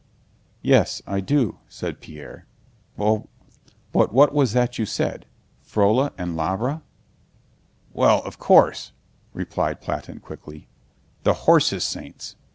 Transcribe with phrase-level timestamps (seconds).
[0.63, 2.47] "Yes, I do," said Pierre.
[2.97, 3.21] "But
[3.91, 5.27] what was that you said:
[5.63, 6.81] Frola and Lavra?"
[7.93, 8.93] "Well, of course,"
[9.31, 10.67] replied Platón quickly,
[11.21, 12.35] "the horses' saints.